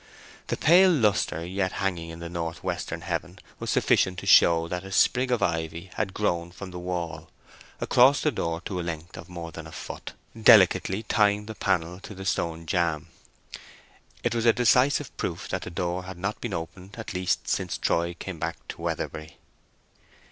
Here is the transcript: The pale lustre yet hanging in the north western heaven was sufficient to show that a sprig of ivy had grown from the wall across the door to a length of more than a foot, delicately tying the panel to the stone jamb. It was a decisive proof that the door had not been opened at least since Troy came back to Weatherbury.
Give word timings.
The 0.47 0.57
pale 0.57 0.89
lustre 0.91 1.45
yet 1.45 1.73
hanging 1.73 2.09
in 2.09 2.17
the 2.17 2.27
north 2.27 2.63
western 2.63 3.01
heaven 3.01 3.37
was 3.59 3.69
sufficient 3.69 4.17
to 4.17 4.25
show 4.25 4.67
that 4.67 4.83
a 4.83 4.91
sprig 4.91 5.29
of 5.31 5.43
ivy 5.43 5.91
had 5.93 6.15
grown 6.15 6.49
from 6.49 6.71
the 6.71 6.79
wall 6.79 7.29
across 7.79 8.19
the 8.19 8.31
door 8.31 8.61
to 8.61 8.79
a 8.79 8.81
length 8.81 9.15
of 9.15 9.29
more 9.29 9.51
than 9.51 9.67
a 9.67 9.71
foot, 9.71 10.13
delicately 10.35 11.03
tying 11.03 11.45
the 11.45 11.53
panel 11.53 11.99
to 11.99 12.15
the 12.15 12.25
stone 12.25 12.65
jamb. 12.65 13.09
It 14.23 14.33
was 14.33 14.47
a 14.47 14.53
decisive 14.53 15.15
proof 15.17 15.47
that 15.49 15.61
the 15.61 15.69
door 15.69 16.05
had 16.05 16.17
not 16.17 16.41
been 16.41 16.55
opened 16.55 16.95
at 16.97 17.13
least 17.13 17.47
since 17.47 17.77
Troy 17.77 18.15
came 18.15 18.39
back 18.39 18.55
to 18.69 18.81
Weatherbury. 18.81 19.37